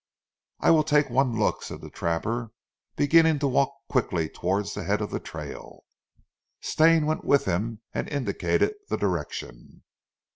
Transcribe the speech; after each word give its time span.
"I 0.59 0.71
weel 0.71 0.81
tak' 0.81 1.11
one 1.11 1.37
look," 1.37 1.61
said 1.61 1.81
the 1.81 1.91
trapper, 1.91 2.49
beginning 2.95 3.37
to 3.37 3.47
walk 3.47 3.71
quickly 3.87 4.29
towards 4.29 4.73
the 4.73 4.83
head 4.83 4.99
of 4.99 5.11
the 5.11 5.19
trail. 5.19 5.83
Stane 6.59 7.05
went 7.05 7.23
with 7.23 7.45
him 7.45 7.81
and 7.93 8.09
indicated 8.09 8.73
the 8.89 8.97
direction. 8.97 9.83